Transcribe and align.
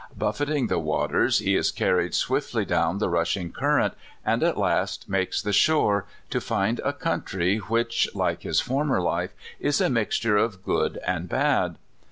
Buffeting 0.17 0.65
the 0.65 0.79
waters, 0.79 1.37
he 1.37 1.55
is 1.55 1.69
carried 1.71 2.15
swiftly 2.15 2.65
down 2.65 2.97
the 2.97 3.07
rushing 3.07 3.51
current, 3.51 3.93
and 4.25 4.41
at 4.41 4.57
last 4.57 5.07
makes 5.07 5.43
the 5.43 5.53
shore, 5.53 6.07
to 6.31 6.41
find 6.41 6.81
a 6.83 6.91
country 6.91 7.57
which, 7.59 8.09
like 8.15 8.41
his 8.41 8.59
former 8.59 8.99
life, 8.99 9.35
is 9.59 9.79
a 9.79 9.91
mixture 9.91 10.37
of 10.37 10.63
good 10.63 10.97
and 11.05 11.29
bad. 11.29 11.77